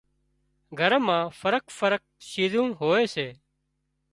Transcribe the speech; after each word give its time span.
گھر 0.79 0.93
مان 1.05 1.25
فرق 1.83 2.03
شيزون 2.29 2.69
هوئي 2.79 3.05
سي 3.13 3.27